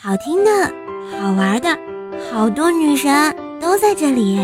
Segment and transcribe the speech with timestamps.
[0.00, 0.50] 好听的、
[1.10, 1.76] 好玩的，
[2.30, 4.38] 好多女神都在这里，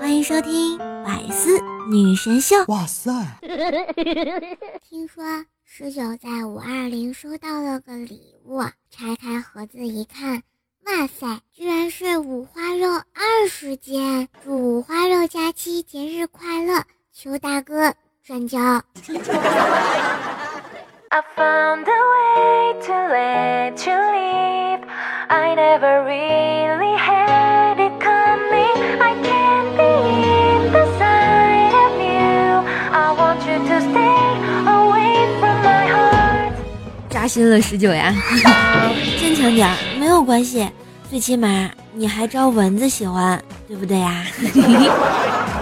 [0.00, 2.56] 欢迎收听《百思女神秀》。
[2.72, 3.12] 哇塞！
[4.82, 5.22] 听说
[5.64, 10.42] 十九在五二零收到了个礼物，拆开盒子一看，
[10.84, 14.26] 哇塞，居然是五花肉二十斤！
[14.44, 16.82] 祝五花肉假期节日快乐，
[17.12, 17.94] 求大哥
[18.24, 18.58] 转交。
[37.08, 38.12] 扎心了十九呀，
[39.20, 39.68] 坚强点，
[40.00, 40.68] 没有关系，
[41.08, 44.24] 最起码你还招蚊子喜欢，对不对呀？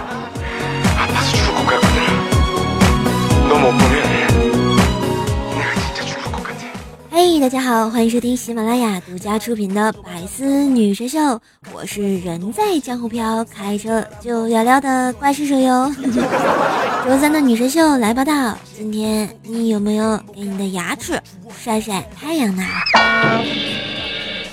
[7.21, 11.19] 嘿，大家好，欢迎收听喜马拉雅独家出品的《百思女神秀》，
[11.73, 15.93] 我是人在江湖飘，开车就要聊的怪兽手哟。
[17.05, 21.21] 周三的女神秀来报道，今天你有没有给你的牙齿
[21.61, 22.63] 晒晒太阳呢？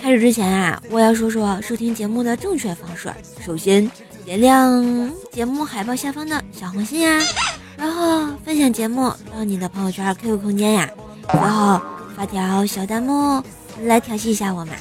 [0.03, 3.09] 开始之前啊，我要说说收听节目的正确方式。
[3.47, 3.89] 首先，
[4.25, 7.23] 点亮节目海报下方的小红心呀，
[7.77, 10.91] 然后分享节目到你的朋友圈、QQ 空间呀，
[11.33, 11.81] 然后。
[12.17, 13.43] 发条小弹幕
[13.83, 14.75] 来调戏一下我们。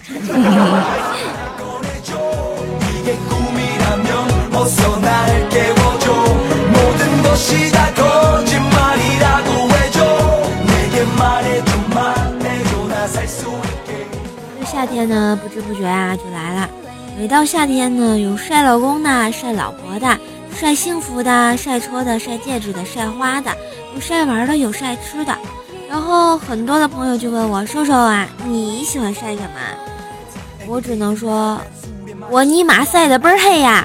[14.57, 16.69] 这夏天呢，不知不觉啊就来了。
[17.17, 20.17] 每到夏天呢，有晒老公的、晒老婆的、
[20.55, 23.51] 晒幸福的、晒车的、晒戒指的、晒花的，
[23.93, 25.37] 有晒玩的，有晒吃的。
[26.07, 29.49] 然后很多的朋友就问我：“瘦瘦啊，你喜欢晒什么？”
[30.69, 31.59] 我只能说
[32.29, 33.83] ：“我尼玛晒的倍儿黑呀！”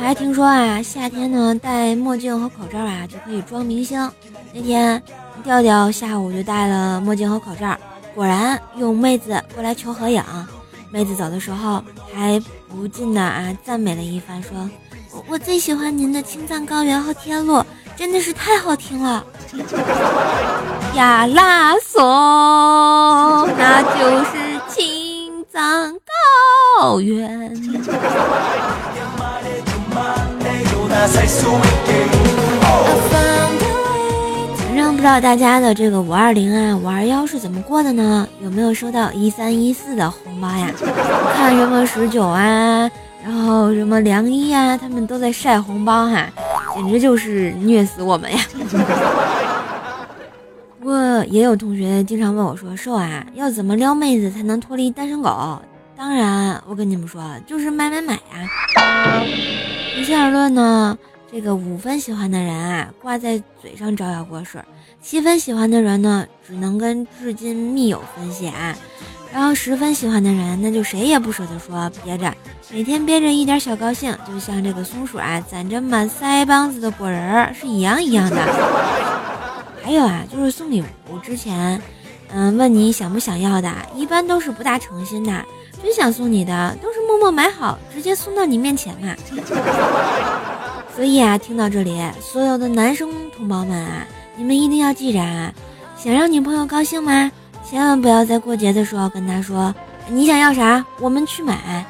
[0.00, 4.08] 还听说啊，夏天呢戴墨镜和口罩啊就可以装明星。
[4.52, 5.02] 那天
[5.42, 7.76] 调调下午就戴了墨镜和口罩，
[8.14, 10.22] 果然有妹子过来求合影。
[10.92, 11.80] 妹子走的时候
[12.12, 14.68] 还不禁的啊赞美了一番，说
[15.14, 17.64] ：“我我最喜欢您的青藏高原和天路，
[17.96, 19.24] 真的是太好听了。”
[20.94, 22.02] 呀啦索，
[23.56, 25.94] 那就是青藏
[26.80, 27.50] 高原。
[35.00, 38.28] 不知道大家的这个五二零啊、五二幺是怎么过的呢？
[38.42, 40.70] 有没有收到一三一四的红包呀？
[41.34, 42.90] 看什么十九啊，
[43.24, 46.28] 然后什么梁一啊，他们都在晒红包哈，
[46.74, 48.38] 简直就是虐死我们呀！
[50.78, 55.58] 不过也有同学经常问我说：“瘦啊，要怎么撩妹子才能脱离单身狗？”
[55.96, 58.20] 当然，我跟你们说，就是买买买呀！
[59.94, 60.98] 平心而论呢。
[61.32, 64.58] 这个五分喜欢的人啊，挂在嘴上招摇过市；
[65.02, 68.52] 七分喜欢的人呢，只能跟至今密友分享；
[69.32, 72.32] 然后十分喜欢的人，那就谁也不舍得说，憋着，
[72.70, 78.36] 每天憋着一点小高兴，就像这个松鼠啊，攒着满腮帮子的果仁儿是一样一样的。
[79.82, 81.80] 还有啊，就是送礼物之前，
[82.32, 85.32] 嗯，问你想不想要的，一般都是不大诚心的；
[85.82, 89.16] 真想送你的，都是默默买好，直接送到你面前嘛。
[90.94, 94.06] 所以啊，听到这里，所有的男生同胞们啊，
[94.40, 95.52] 你们一定要记着啊，
[95.98, 97.30] 想让女朋友高兴吗？
[97.62, 99.74] 千万不要在过节的时候跟她说
[100.08, 101.84] 你想要啥，我们去买，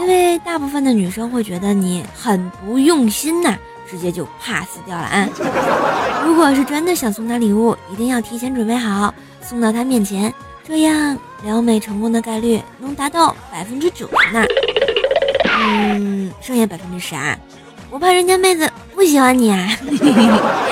[0.00, 3.56] 因为大部分的女生会觉得你很不用心呐，
[3.88, 5.28] 直接就 pass 掉了啊。
[6.26, 10.34] 如果是真的想送她礼物，一定要提前准备好，送到她面前，
[10.66, 14.44] 这样撩妹成功的概率能达到百分之九十呢。
[15.56, 17.38] 嗯，剩下百分之十啊。
[17.90, 19.68] 我怕人家妹子不喜欢你啊！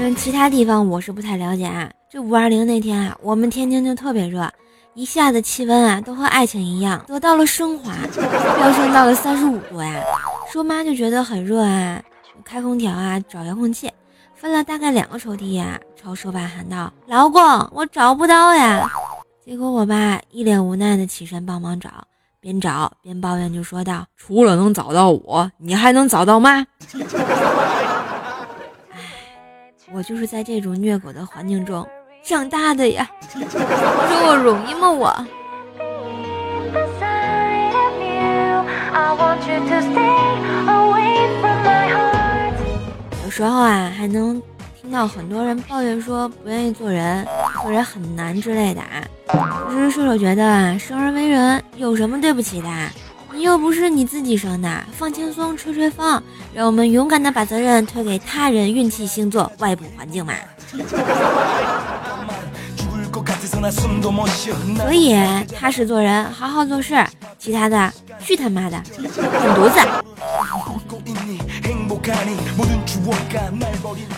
[0.00, 1.90] 嗯，其他地方我是不太了解啊。
[2.10, 4.50] 这五二零那天啊，我们天津就特别热，
[4.94, 10.02] 一下子气温啊都和爱情一样得到了升华，飙升到了三十五度呀。
[10.50, 12.00] 说妈就觉得很热啊，
[12.44, 13.90] 开空调啊，找遥控器，
[14.34, 17.42] 翻了大概两个抽屉呀，朝手爸喊道：“老公，
[17.72, 18.90] 我找不到呀。”
[19.44, 21.90] 结果我爸一脸无奈的起身帮忙找，
[22.40, 26.64] 边找边抱怨就说道：“除了能找到我，你还能找到吗？”
[28.92, 29.00] 哎，
[29.92, 31.84] 我就是在这种虐狗的环境中
[32.22, 33.10] 长大的呀。
[33.34, 34.88] 你说我容易吗？
[34.90, 35.26] 我。
[43.24, 44.40] 有时候啊，还能
[44.80, 47.26] 听到很多人抱怨说不愿意做人，
[47.62, 49.04] 做人很难之类的啊。
[49.70, 52.68] 其实射手觉得啊，生而为人有什么对不起的？
[53.32, 56.20] 你又不是你自己生的，放轻松，吹吹风，
[56.54, 60.32] 让我们勇敢的把责任推给他人、运气、星座、外部环境嘛。
[64.78, 65.14] 所以
[65.54, 67.04] 踏实做人，好好做事，
[67.38, 69.10] 其他的去他妈的，滚
[69.54, 69.78] 犊子！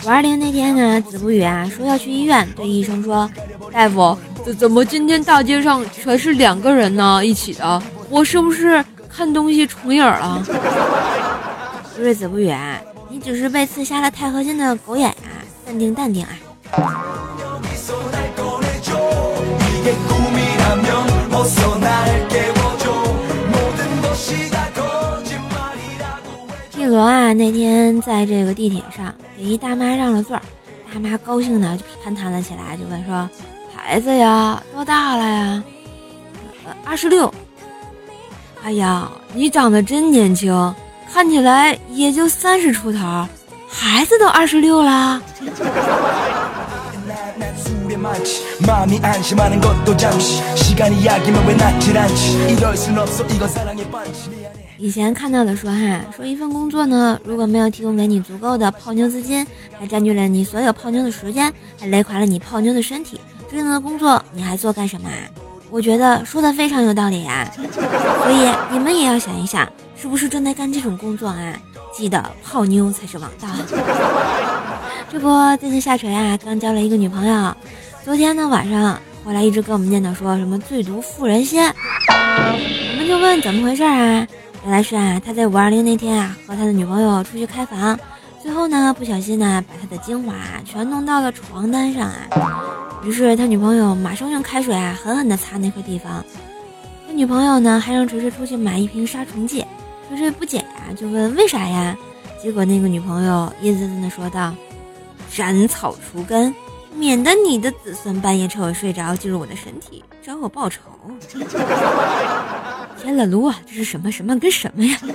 [0.03, 3.29] 五二零那天呢，子不语啊说要去医院，对医生说
[3.71, 7.23] ：“大夫，怎怎么今天大街上全是两个人呢？
[7.23, 8.83] 一起的，我是不是？”
[9.13, 10.41] 看东西重影了，
[11.99, 12.55] 瑞子不语，
[13.09, 15.43] 你只是被刺瞎了钛合金的狗眼啊！
[15.65, 16.29] 淡定淡定啊！
[26.77, 30.41] 一罗啊，那天在这个地铁上给一大妈让了座，
[30.91, 33.29] 大妈高兴的就攀谈了起来，就问说
[33.83, 35.63] ：“孩子呀，多大了呀？”“，
[36.85, 37.33] 二十六。”
[38.63, 40.75] 哎呀，你长得真年轻，
[41.11, 43.27] 看起来也就三十出头，
[43.67, 45.19] 孩子都二十六啦。
[54.77, 59.45] 以前看到的说哈，说一份工作呢，如果没有提供给你足够的泡妞资金，
[59.79, 63.19] 还占据了你所有泡妞的时间，还累垮了你泡妞的身体，
[63.51, 65.09] 这样的工作你还做干什么？
[65.69, 71.53] 我觉得说的非常有道理呀，所以你们也要想一想，是不是正在干这种工作啊？
[71.93, 73.49] 记得泡妞才是王道。
[75.11, 75.27] 这不，
[75.57, 77.53] 最近下垂啊，刚交了一个女朋友，
[78.05, 81.61] 昨天呢晚上回来一直跟我们念叨说什么最毒妇人心，
[82.07, 84.25] 我们就问怎么回事啊？
[84.63, 87.99] 原来是啊，他在五二零那天啊和他的女朋友出去开房，
[88.41, 90.33] 最后呢不小心呢把他的精华
[90.63, 92.80] 全弄到了床单上啊。
[93.03, 96.23] 于是他女朋友马上用开水啊狠狠地擦那块地方，
[97.07, 99.65] 他女朋友呢还让锤锤出去买一瓶杀虫剂，
[100.07, 101.97] 锤锤不解呀，就问为啥呀？
[102.41, 104.53] 结果那个女朋友阴森森地说道
[105.31, 106.53] ：“斩草除根，
[106.95, 110.81] 免得你的子孙半夜趁我睡着进入我的身体找我报仇。”
[113.01, 114.97] 天了噜啊，这是什么什么跟什么呀？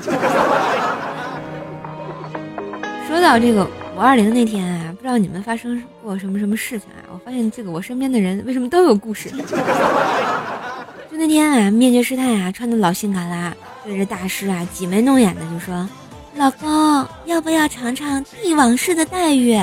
[3.08, 3.64] 说到这个
[3.96, 7.06] 五二零那天啊，不知道你们发生过什么什么事情啊？
[7.12, 9.30] 我发现这个我身边的人为什么都有故事？
[11.08, 13.54] 就那天啊，灭绝师太啊，穿的老性感啦，
[13.84, 15.88] 对着大师啊挤眉弄眼的就说
[16.34, 19.56] ：“老公，要不要尝尝帝王式的待遇？”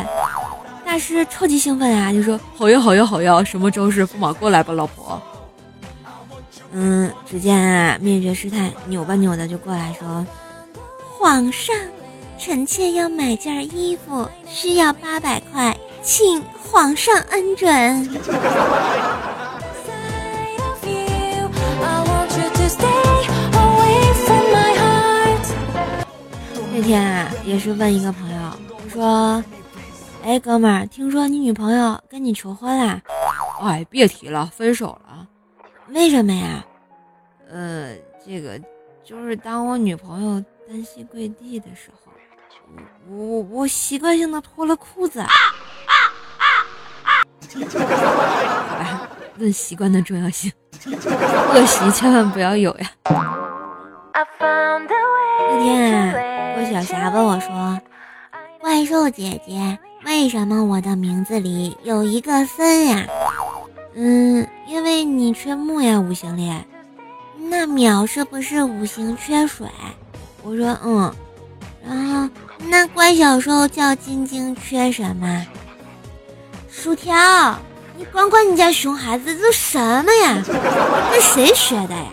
[0.88, 5.22] 大师超级兴奋啊，就说：“好呀，好呀，好呀，什么招式，驸马过来吧，老婆。”
[6.72, 10.26] 嗯，只见啊，灭绝师太扭吧扭的就过来说
[11.20, 11.76] ：“皇上。”
[12.38, 17.70] 臣妾要买件衣服，需要八百块，请皇上恩准。
[26.76, 28.52] 那天啊，也是问一个朋友，
[28.90, 29.44] 说
[30.24, 33.02] ：“哎，哥们儿，听说你女朋友跟你求婚啦
[33.62, 35.28] ？”“哎，别提了，分手了。
[35.90, 36.66] ”“为什么呀
[37.50, 38.60] ？”“呃，这个
[39.04, 42.00] 就是当我女朋友单膝跪地的时候。”
[43.10, 45.22] 我我习惯性的脱了裤子。
[45.22, 45.28] 好
[48.78, 50.52] 吧，论习惯的重要性，
[50.86, 52.90] 恶习千万不要有呀。
[53.06, 53.14] 那
[55.64, 56.14] 天啊，
[56.56, 57.80] 郭晓霞问我说
[58.60, 63.06] ：“怪兽姐姐，为什么我的名字里有一个森呀？”
[63.94, 66.52] 嗯，因为你缺木呀，五行里。
[67.38, 69.68] 那淼是不是五行缺水？
[70.42, 71.14] 我说嗯。
[71.88, 72.30] 啊。
[72.70, 75.46] 那怪小兽叫晶晶缺什么？
[76.72, 77.14] 薯条，
[77.98, 80.44] 你管管你家熊孩子这什么呀？
[81.12, 82.08] 跟谁学的呀？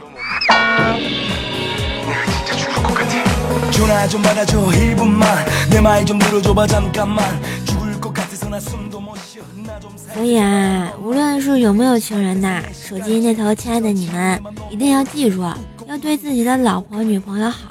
[10.12, 15.42] 所以啊，无论是有没有情人呐，手机那头亲爱的你们，一定要记住，
[15.86, 17.69] 要对自己的老婆女朋友好，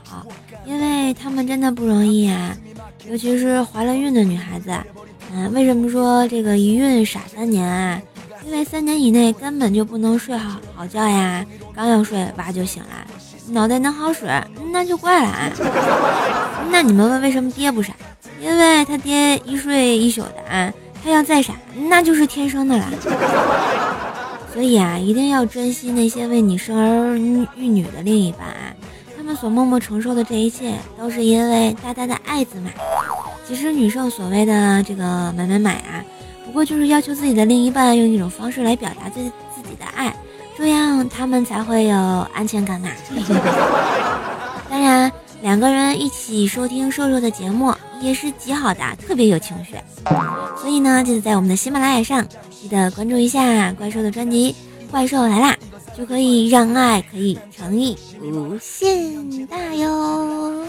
[1.13, 2.55] 他们真的不容易啊。
[3.09, 4.71] 尤其是怀了孕的女孩子，
[5.33, 8.01] 嗯，为什么说这个一孕傻三年啊？
[8.45, 12.89] 因为三年以内根本就不能睡好好觉呀，刚要睡娃就醒了，
[13.47, 14.25] 脑袋能好使
[14.71, 15.51] 那就怪了啊。
[16.71, 17.93] 那你们问为什么爹不傻？
[18.41, 20.71] 因为他爹一睡一宿的啊，
[21.03, 21.53] 他要再傻，
[21.89, 22.85] 那就是天生的了。
[24.53, 28.73] 所以啊，一定要珍惜那些为你生儿育女的另一半啊，
[29.29, 32.73] 们所默默承受的这一切，都是因为大大的爱字买。
[33.47, 36.03] 其实女生所谓的这个买买买啊，
[36.43, 39.21] 不过就是要求自己的另一半用一种方式来表达自
[39.53, 40.11] 自己的爱，
[40.57, 41.95] 这样他们才会有
[42.33, 42.89] 安全感嘛。
[44.67, 45.11] 当然，
[45.43, 47.71] 两个人一起收听瘦瘦的节目
[48.01, 49.75] 也是极好的，特别有情绪。
[50.59, 54.55] 所以呢，记得在我们的喜马拉雅上记得关注一下怪兽的专辑
[54.91, 55.51] 《怪兽来啦》，
[55.99, 60.65] 就可以让爱可以诚意无限大哟。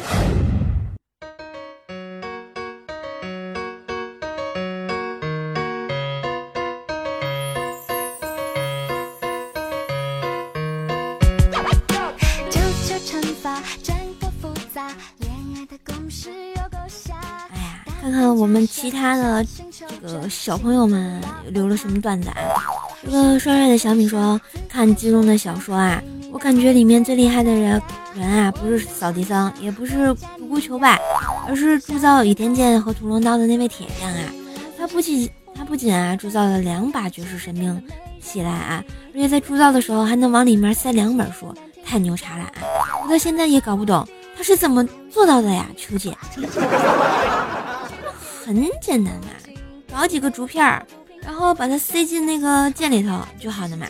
[18.00, 22.79] 看看我们其他的这个小朋友们留了什么段子啊？
[23.02, 24.38] 这个帅帅的小米说
[24.68, 26.02] ：“看金庸的小说啊，
[26.32, 27.80] 我感觉里面最厉害的人
[28.14, 31.00] 人啊，不是扫地僧，也不是独孤求败，
[31.48, 34.20] 而是铸造倚天剑和屠龙刀的那位铁匠啊。
[34.78, 37.82] 他不仅他不仅啊铸造了两把绝世神兵
[38.20, 41.54] 起来啊，而且在铸造的时候还能往里面塞两本书，
[41.84, 42.44] 太牛叉了！
[42.44, 43.00] 啊！
[43.02, 46.14] 我到现在也搞不懂他是怎么做到的呀，秋姐。
[48.44, 49.28] ”很简单嘛，
[49.88, 50.84] 找几个竹片儿，
[51.22, 53.86] 然后把它塞进那个剑里头就好了嘛。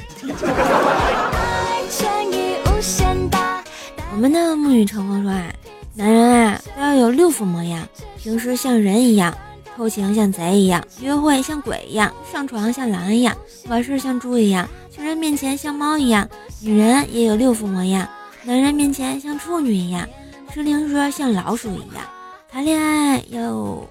[4.12, 5.52] 我们的沐雨成风说啊，
[5.94, 7.86] 男人啊都要有六副模样：
[8.18, 9.36] 平时像人一样，
[9.76, 13.36] 偷情像贼一样，约会像鬼一样，上床像狼一样，
[13.68, 16.28] 完事像猪一样，情人面前像猫一样。
[16.60, 18.08] 女人也有六副模样：
[18.44, 20.08] 男人面前像处女一样，
[20.52, 22.04] 吃零食像老鼠一样，
[22.50, 23.82] 谈恋爱要。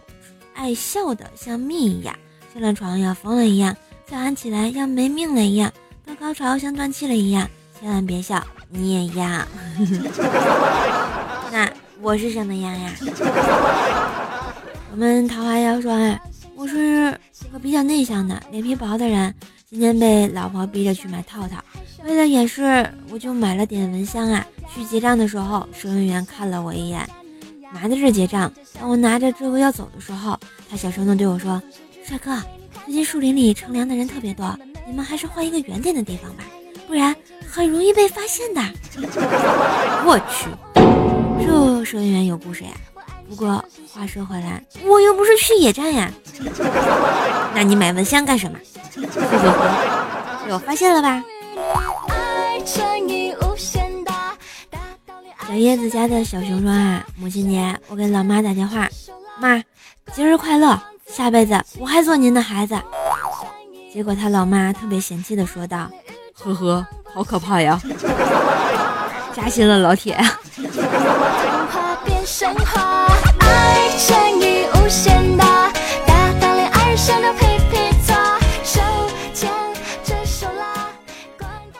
[0.55, 2.13] 爱笑的像蜜一样，
[2.53, 3.75] 上了床要疯了一样，
[4.05, 5.71] 叫喊起来要没命了一样，
[6.05, 7.47] 到高潮像断气了一样，
[7.79, 9.47] 千万别笑，你也一样。
[11.51, 11.69] 那
[12.01, 12.91] 我是什么样呀？
[14.91, 16.19] 我们桃花妖说啊，
[16.55, 19.33] 我是一个比较内向的、脸皮薄的人，
[19.69, 21.63] 今天被老婆逼着去买套套，
[22.03, 24.45] 为了掩饰，我就买了点蚊香啊。
[24.73, 27.07] 去结账的时候，收银员看了我一眼。
[27.73, 30.39] 拿着这结账，当我拿着这个要走的时候，
[30.69, 31.61] 他小声的对我说
[32.09, 32.35] ：“帅哥，
[32.85, 36.43] 最近树林里乘凉的人特别多，你们还是换一个远点的地方吧，
[36.87, 37.15] 不然
[37.47, 38.59] 很容易被发现的。
[40.07, 40.49] ”我去，
[41.45, 42.71] 这收银员有故事呀。
[43.29, 43.63] 不过
[43.93, 46.11] 话说回来，我又不是去野战呀。
[47.53, 48.57] 那你买蚊香干什么？
[48.95, 51.23] 被我发现了吧？
[55.47, 58.89] 小叶子家的小熊说啊，母亲节我给老妈打电话，
[59.39, 59.63] 妈，
[60.11, 62.75] 节日快乐，下辈子我还做您的孩子。
[63.91, 65.89] 结果他老妈特别嫌弃的说道，
[66.33, 67.79] 呵呵，好可怕呀，
[69.33, 70.17] 扎心了老铁。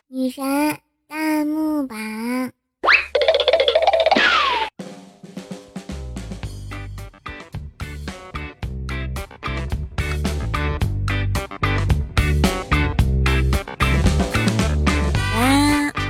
[0.07, 0.43] 女神
[1.07, 2.58] 弹幕版。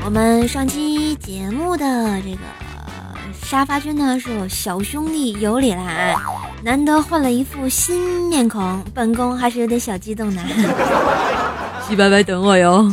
[0.09, 2.39] 我们上期节目的这个
[3.45, 6.15] 沙发君呢，是我小兄弟有礼啦，
[6.63, 10.41] 难得换了一副新面孔，本宫还是有点小激动的。
[11.87, 12.91] 西白白等我哟。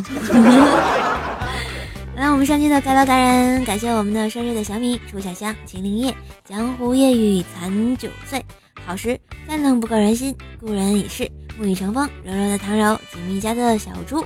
[2.14, 8.44] 来，我们上期的改造达人，感谢我们的生日的小米、楚小香、秦灵叶、江湖夜雨、残九岁、
[8.84, 9.18] 好时、
[9.48, 11.26] 再冷不够人心、故人已逝、
[11.58, 14.22] 沐雨成风、柔柔的唐柔、锦觅家的小猪。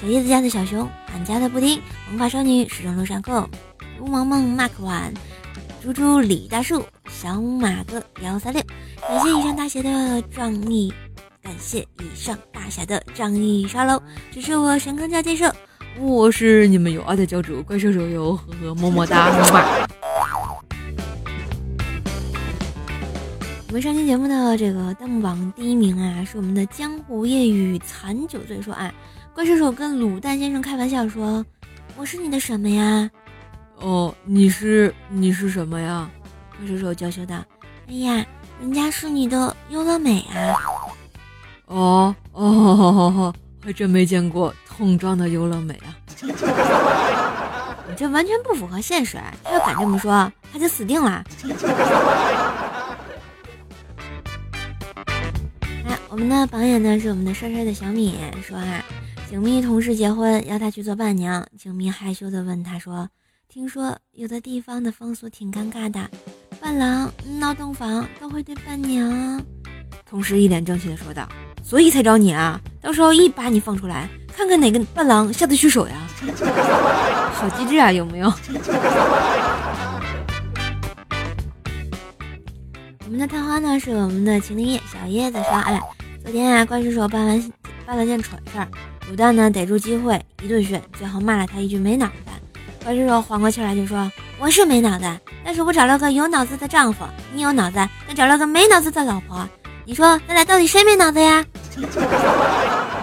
[0.00, 3.50] 小叶子家的小熊，俺家的布丁，萌发少女，始终路上够，
[4.00, 5.12] 吴萌萌，Mark One，
[5.82, 8.62] 猪猪李大树，小马哥幺三六，
[9.00, 10.94] 感谢以上大侠的仗义，
[11.42, 14.00] 感谢以上大侠的仗义刷楼，
[14.30, 15.52] 支持我神坑教建设，
[15.98, 19.32] 我是你们有爱的教主怪兽手游，呵呵，么么哒。
[23.66, 28.94] 我们上期节目的这个弹幕榜第一名啊，是我们的江湖夜雨残酒醉说啊。
[29.34, 31.44] 怪兽手跟卤蛋先生开玩笑说
[31.96, 33.08] ：“我是你的什么呀？”
[33.78, 36.10] 哦，你是你是什么呀？
[36.58, 37.36] 怪兽手娇羞道
[37.88, 38.26] ：“哎呀，
[38.60, 40.56] 人家是你的优乐美啊！”
[41.66, 43.32] 哦哦，
[43.64, 45.94] 还真没见过桶装的优乐美啊！
[46.20, 51.22] 你这完全不符合现实，他要敢这么说，他就死定了。
[55.86, 58.84] 来我们的榜眼呢是我们的帅帅的小米，说啊，
[59.30, 61.46] 景蜜同事结婚，要他去做伴娘。
[61.58, 63.06] 景蜜害羞的问他说
[63.46, 66.00] ：“听说有的地方的风俗挺尴尬的，
[66.58, 69.38] 伴郎闹洞房都会对伴娘。”
[70.08, 71.28] 同事一脸正气的说道
[71.62, 76.08] ：“所以才找你啊，到时候一把你放出来，看看哪个伴郎下得去手呀。
[77.36, 78.32] ”好机智啊，有没有？
[83.04, 85.78] 我们的探花呢是我们的秦林叶小叶子说，哎，
[86.22, 87.52] 昨天啊怪叔叔办完
[87.84, 88.66] 办了件蠢事儿，
[89.10, 92.12] 卤蛋呢逮住机会一顿训，最后骂了他一句没脑子。
[92.84, 95.04] 怪叔叔缓过气来就说，我是没脑子，
[95.44, 99.48] 但是我找了个有脑子的丈夫，你有脑子，但找了个没脑子的老婆，
[99.84, 101.44] 你说咱俩到底谁没脑子呀？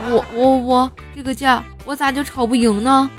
[0.07, 3.09] 我我我这个架我咋就吵不赢呢？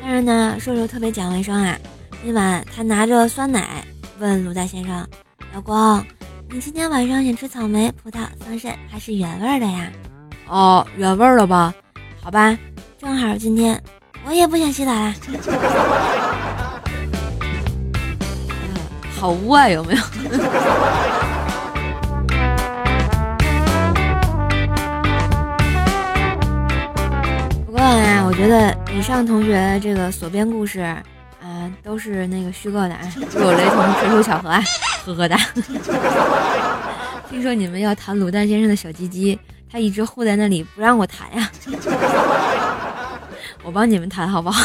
[0.00, 1.78] 当然呢，瘦瘦特别讲卫生啊，
[2.24, 3.84] 今晚他拿着酸奶。
[4.18, 5.06] 问鲁蛋先生
[5.52, 6.02] ：“老公，
[6.48, 9.92] 你今天晚上想吃草莓、葡萄、桑葚还是原味的呀
[10.48, 11.74] ？”“哦，原味的吧？
[12.22, 12.56] 好吧，
[12.98, 13.82] 正好今天
[14.24, 15.14] 我也不想洗澡了。
[19.18, 20.02] 好污啊，有没有？
[27.66, 30.80] 不过啊，我觉得以上同学这个所编故事。
[30.80, 31.02] 啊
[31.82, 33.00] 都是那个虚构的啊，
[33.34, 34.62] 如有雷同，纯属巧合啊，
[35.04, 35.36] 呵呵哒。
[37.30, 39.38] 听说你们要谈卤蛋先生的小鸡鸡，
[39.70, 41.50] 他一直护在那里不让我弹呀。
[43.62, 44.62] 我帮你们弹好不好？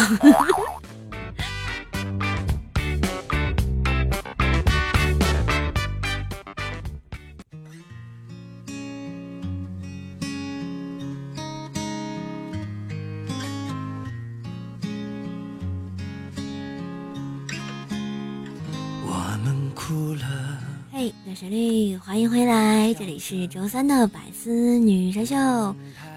[20.94, 22.94] 嘿，小旋律，欢迎回来！
[22.94, 25.38] 这里是周三的百思女神秀，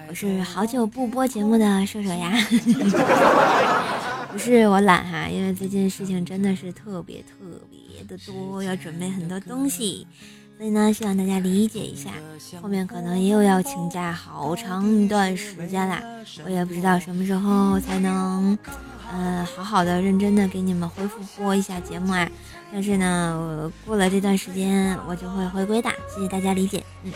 [0.09, 2.33] 我是好久不播节目的瘦瘦呀。
[4.33, 7.35] 不是我懒哈，因为最近事情真的是特别特
[7.71, 10.05] 别的多，要准备很多东西，
[10.57, 12.11] 所以呢，希望大家理解一下。
[12.61, 16.01] 后面可能又要请假好长一段时间啦，
[16.45, 18.57] 我也不知道什么时候才能。
[19.13, 22.27] 嗯，好好的、认真的给你们恢复播一下节目啊！
[22.73, 26.83] 但是呢，我过了这段时间，我就会回归的，谢谢大家理解。
[27.03, 27.11] 嗯，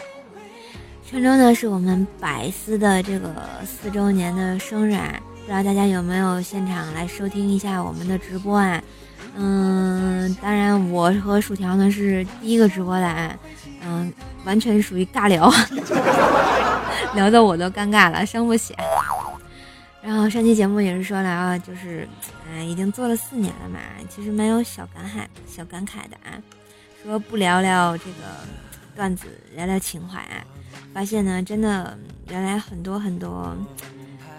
[1.04, 3.34] 上周呢是我们百思的这个
[3.66, 8.82] 四周年的生日啊，不知道大家有没有现场来收听一下我们的直播啊？
[9.36, 13.38] 嗯，当然我和薯条呢是第一个直播的啊，
[13.84, 14.12] 嗯，
[14.46, 15.52] 完全属于尬聊，
[17.16, 18.76] 聊的我都尴尬了，生不起。
[20.02, 22.08] 然后上期节目也是说了啊，就是，
[22.50, 26.40] 哎，已经做了四年了嘛，其实蛮有小感慨、小感慨的啊。
[27.04, 28.14] 说不聊聊这个
[28.96, 30.44] 段子，聊聊情怀啊，
[30.94, 31.98] 发现呢，真的
[32.30, 33.56] 原来很多很多，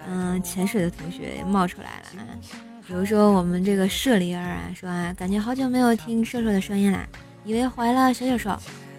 [0.07, 2.70] 嗯，潜水的同学冒出来了啊。
[2.91, 7.07] 比如说我们这个舍利儿啊，说啊，感觉好久没有听瘦瘦的声音啦，
[7.45, 8.53] 以为怀了小小兽，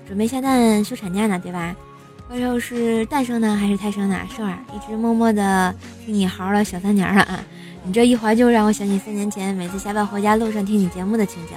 [0.08, 1.76] 准备下蛋休产假呢，对吧？
[2.26, 4.18] 怪兽是诞生呢还是胎生呢？
[4.34, 5.74] 兽儿一直默默的
[6.06, 7.44] 听你嚎了小三年了啊！
[7.84, 11.54] 你这一怀就让我想起三年前每次下班回家路上听你节目的情景。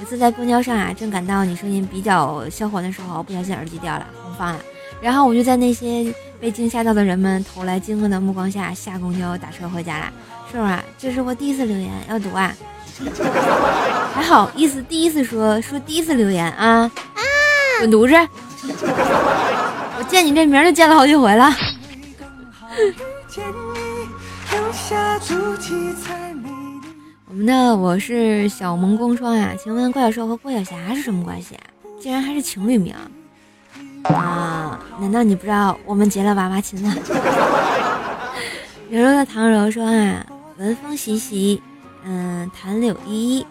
[0.00, 4.60] 有次在公交上啊，正感到你声音比较销魂的时候，不小心耳机掉了，红放了。
[5.02, 6.10] 然后我就在那些
[6.44, 10.12] 被惊吓到的人们投来惊愕的目光下下公交打车回家了。
[10.52, 12.54] 兽儿啊，这是我第一次留言，要读啊！
[14.12, 16.92] 还好意思第一次说说第一次留言啊？
[17.80, 18.14] 滚犊子！
[19.96, 21.50] 我见你这名就见了好几回了。
[27.26, 31.64] 我们的我是小萌公双啊，请问怪小兽和郭晓霞是什么关系啊？
[31.98, 32.94] 竟然还是情侣名
[34.04, 34.80] 啊？
[35.00, 36.94] 难道你不知道我们结了娃娃亲了？
[38.90, 40.24] 柔柔的唐柔说啊，
[40.58, 41.60] 文风习习，
[42.04, 43.46] 嗯，檀柳依依。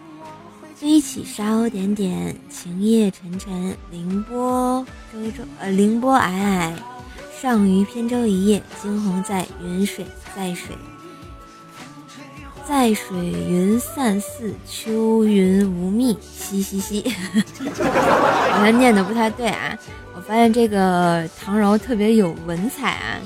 [0.76, 6.72] 飞起烧点点，晴夜沉沉，凌波舟舟呃凌波霭霭，
[7.40, 10.04] 上于扁舟一叶，惊鸿在云水
[10.36, 10.76] 在水，
[12.66, 17.04] 在水云散似秋云无觅，嘻嘻嘻，
[18.50, 19.76] 好像 念的不太对啊。
[20.14, 23.20] 我发现这个唐柔特别有文采啊，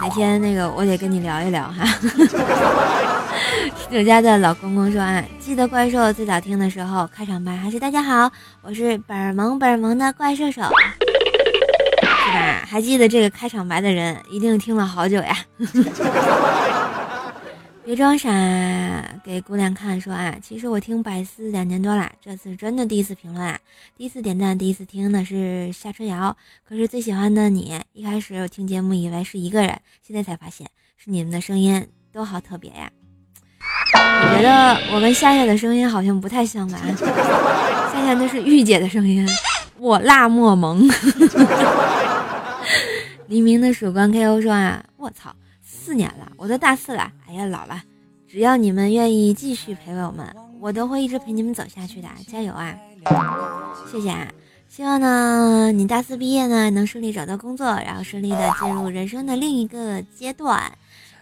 [0.00, 1.84] 哪天那个我得跟你聊一聊哈。
[3.76, 8.30] 十九家的老公公说：“啊，记得怪兽最早听的时候，开场白还是大家好，
[8.62, 10.68] 我是本萌本萌的怪兽手，是
[12.32, 12.64] 吧？
[12.66, 15.36] 还记得这个开场白的人，一定听了好久呀。
[17.90, 18.30] ”别装傻，
[19.24, 23.58] 给姑娘看说啊，其实我听百思两年多了，这次真的第一次评论啊，
[23.96, 26.36] 第一次点赞，第一次听的是夏春瑶。
[26.68, 29.76] 可是最喜欢的你，一开始我听节目以为是一个人，
[30.06, 32.88] 现在才发现是你们的声音都好特别呀。
[33.58, 36.78] 我觉得我跟夏夏的声音好像不太像吧？
[37.92, 39.28] 夏夏那是御姐的声音，
[39.78, 40.88] 我辣莫萌。
[43.26, 45.34] 黎明的曙光 K.O 说啊，我操！
[45.72, 47.12] 四年了，我都大四了。
[47.28, 47.80] 哎呀，老了。
[48.28, 50.26] 只要你们愿意继续陪伴我们，
[50.60, 52.08] 我都会一直陪你们走下去的。
[52.26, 52.74] 加油啊！
[53.90, 54.28] 谢谢啊！
[54.68, 60.60] 希望呢，你大四毕业呢，能顺利找到工作，然后顺利的进入人生的另一个阶段，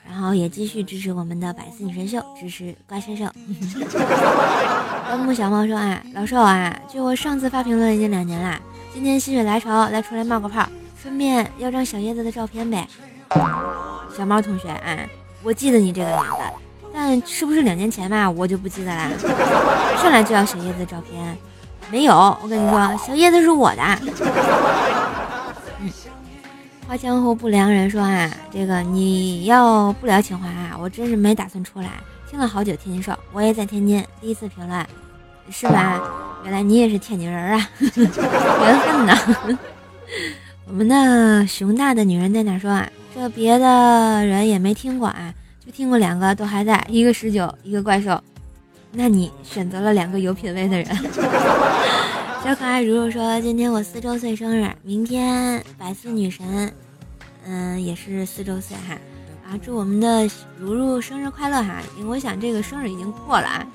[0.07, 3.27] 然后也继续支持我们的百思女神秀，支持怪兽兽。
[5.09, 8.61] 端木小猫说啊，老寿啊，就我上次发评论已经两年了，
[8.93, 10.69] 今天心血来潮来出来冒个泡，
[11.01, 12.87] 顺便要张小叶子的照片呗。
[14.17, 15.09] 小猫同学，哎，
[15.43, 16.27] 我记得你这个名字，
[16.93, 19.11] 但是不是两年前吧，我就不记得了。
[20.03, 21.37] 上来就要小叶子的照片，
[21.91, 23.83] 没有，我跟你说，小叶子是我的。
[25.81, 25.91] 嗯，
[26.89, 31.89] 花江湖不良人说啊，这个你要不聊情话啊，我真是没打算出来。
[32.29, 34.87] 听了好久天津瘦，我也在天津，第一次评论，
[35.51, 36.01] 是吧？
[36.45, 39.19] 原来你也是天津人啊， 缘分呐。
[40.67, 42.87] 我们的熊大的女人在哪说啊？
[43.21, 48.23] 这别的人也没听过啊，就听过两个都还在，一个十九，一个怪兽。
[48.93, 50.87] 那你选择了两个有品位的人。
[52.45, 56.73] 小可爱如如说：“今天我四周岁生日，明天百思女神，
[57.45, 58.95] 嗯，也是四周岁哈。
[59.51, 60.25] 啊，祝我们的
[60.57, 61.83] 如如生日快乐哈！
[61.99, 63.67] 因为我想这个生日已经过了啊，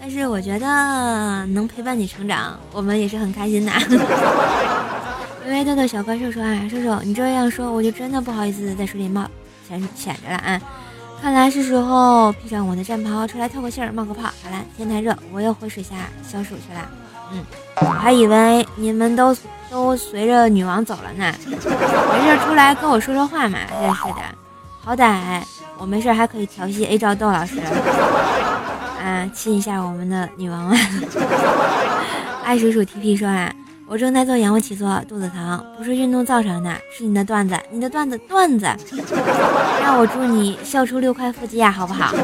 [0.00, 3.72] 但是我觉得能陪伴你成长，我们也是很开心的。”
[5.48, 9.26] 微微豆豆小怪兽说啊，兽兽，你这样说我就真的不好意思在水里冒
[9.66, 10.60] 潜潜着了啊！
[11.22, 14.24] 看来是时候披上我的战袍出来透个气儿冒个泡。
[14.24, 16.90] 好了，天太热，我又回水下消暑去了。
[17.32, 17.42] 嗯，
[17.80, 19.34] 我还以为你们都
[19.70, 21.34] 都随着女王走了呢。
[21.46, 24.22] 没事出来跟我说说话嘛，真是的。
[24.84, 25.40] 好歹
[25.78, 27.58] 我没事还可以调戏 A 赵豆老师，
[29.02, 30.78] 啊，亲一下我们的女王啊。
[32.44, 33.50] 爱鼠鼠 TP 说啊。
[33.90, 38.66] 我正在做仰卧起坐，肚子疼，不是运动造成的，是你的段子，你的段子段子。
[39.80, 42.14] 那我祝你笑出六块腹肌啊，好不好？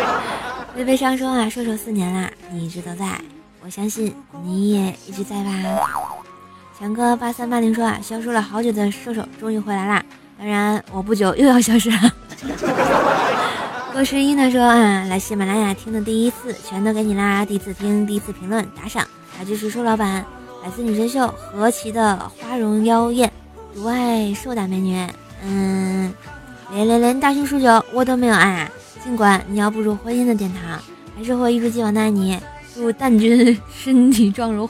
[0.76, 3.18] 微微伤说啊，射手四年啦，你一直都在，
[3.64, 5.50] 我相信你也一直在吧。
[6.78, 10.04] 强哥八三八零说啊，消失了好久的射手终于回来啦，
[10.38, 11.98] 当然我不久又要消失了。
[13.94, 19.04] 郭十一呢说啊，来喜马拉雅听的第一次全都给你啦，第一次听，第一次评论打赏，
[19.38, 20.22] 来支持瘦老板。
[20.68, 23.32] 百思女神秀，何其的花容妖艳，
[23.74, 24.94] 独爱瘦大美女。
[25.42, 26.12] 嗯，
[26.70, 28.70] 连连连大胸数九我都没有爱。
[29.02, 30.78] 尽管你要步入婚姻的殿堂，
[31.16, 32.38] 还是会一如既往的爱你。
[32.74, 34.68] 祝蛋君身体壮如，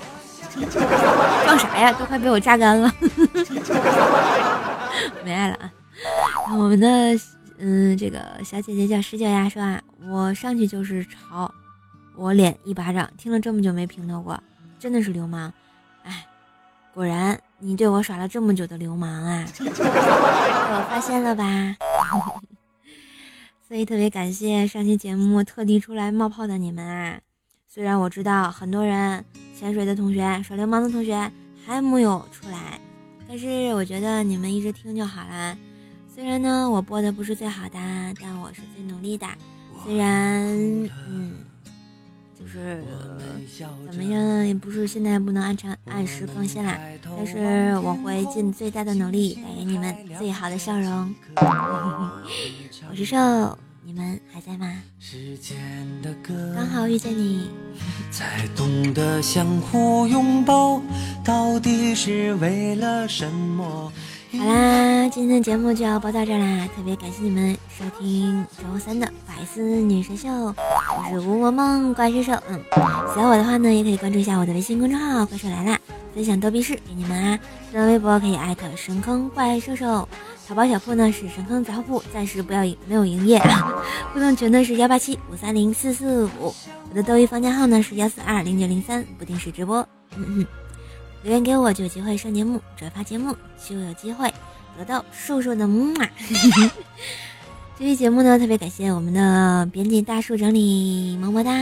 [1.44, 1.92] 壮啥呀？
[1.94, 2.94] 都快被我榨干了。
[5.24, 5.72] 没爱了啊！
[6.56, 6.88] 我们的
[7.58, 11.52] 嗯，这个小姐姐叫十九呀，说啊，我上去就是朝
[12.14, 13.11] 我脸一巴掌。
[13.18, 14.40] 听了这么久没平头过，
[14.78, 15.52] 真的是流氓。
[16.98, 19.46] 哎，果然你对我耍了这么久的流氓啊！
[19.56, 21.76] 被我发现了吧？
[23.68, 27.20] 所以特别感谢上期节目特地出来冒泡的你们啊！
[27.68, 29.24] 虽然我知道很多人
[29.56, 31.30] 潜水的同学、耍流氓的同学
[31.64, 32.80] 还没有出来，
[33.28, 35.56] 但是我觉得你们一直听就好了。
[36.12, 37.78] 虽然呢我播的不是最好的，
[38.20, 39.24] 但我是最努力的。
[39.84, 40.48] 虽然
[41.08, 41.44] 嗯。
[42.48, 42.82] 就是
[43.90, 51.14] 怎么样也不是现在不能按常按时更新啦，但是我会尽最大的努力带给你们最好的笑容。
[51.37, 54.82] 我是瘦，你们还在吗？
[56.54, 57.50] 刚好遇见你。
[58.11, 60.80] 才懂得相互拥抱，
[61.22, 63.92] 到底是为了什么？
[64.31, 72.61] 好啦，今天的节目就要播到这啦，特别感谢你们收听周三的百思女神秀，我是吴萌萌怪兽兽，嗯，
[73.14, 75.79] 喜欢我的话呢，也可以关注一下我的微信公众号怪兽来啦，
[76.14, 77.38] 分享逗比事给你们啊，
[77.71, 80.07] 新浪微博可以艾特神坑怪兽兽，
[80.47, 83.41] 淘宝小铺呢是神坑杂货铺，暂时不要没有营业，
[84.12, 86.55] 互动群呢是幺八七五三零四四五，
[86.91, 89.79] 我的逗比房间号呢是幺四二零九零三，不定时直播，
[90.17, 90.47] 嗯嗯。
[91.22, 93.35] 留言给我就有机会上节目，转发节目
[93.68, 94.33] 就有机会
[94.78, 96.09] 得到树树的木马。
[97.78, 101.52] 这期节目呢，特别感谢我们的编辑大树整理，么么哒，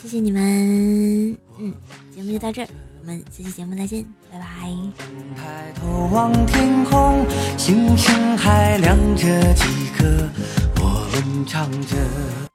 [0.00, 1.36] 谢谢你们。
[1.58, 1.74] 嗯
[2.14, 2.62] 节目就到这，
[3.00, 4.46] 我们下期节目再见，拜拜。
[5.36, 7.26] 抬头望天空，
[7.58, 9.64] 星星还亮着几
[9.98, 10.28] 颗，
[10.80, 12.45] 我们唱着。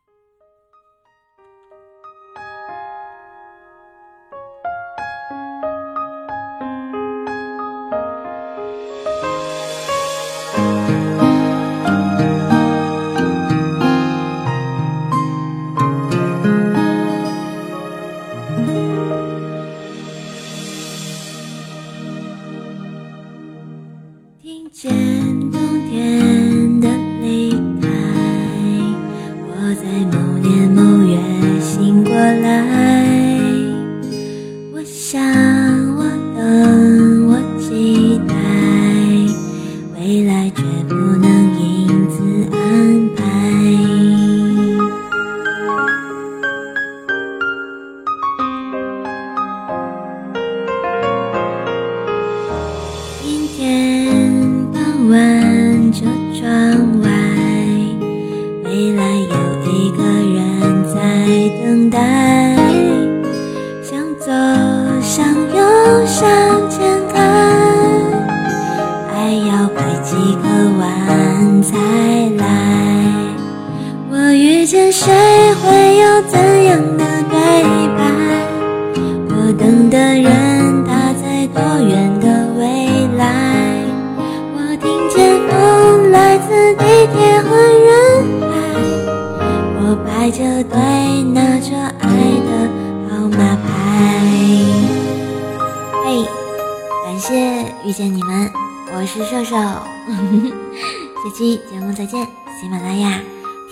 [99.41, 102.23] 歌手，小七， 节目再见。
[102.61, 103.19] 喜马拉雅，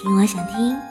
[0.02, 0.89] 听我想听。